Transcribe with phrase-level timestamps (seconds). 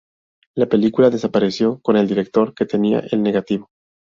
[0.55, 3.69] La película desapareció con el director, que tenía el negativo.